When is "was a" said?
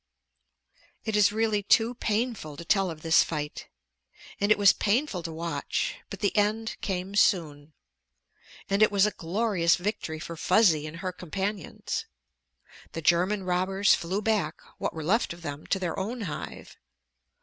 8.91-9.11